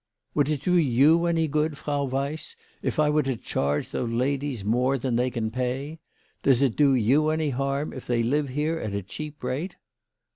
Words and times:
"Would 0.33 0.49
it 0.49 0.63
do 0.63 0.75
you 0.77 1.27
any 1.27 1.47
good, 1.47 1.77
Frau 1.77 2.05
Weiss, 2.05 2.55
if 2.81 2.97
I 2.97 3.11
were 3.11 3.21
to 3.21 3.35
charge 3.37 3.89
those 3.89 4.09
ladies 4.11 4.65
more 4.65 4.97
than 4.97 5.15
they 5.15 5.29
can 5.29 5.51
pay? 5.51 5.99
Does 6.41 6.63
it 6.63 6.75
do 6.75 6.95
you 6.95 7.29
any 7.29 7.51
harm 7.51 7.93
if 7.93 8.07
they 8.07 8.23
live 8.23 8.49
here 8.49 8.79
at 8.79 8.95
a 8.95 9.03
cheap 9.03 9.43
rate 9.43 9.75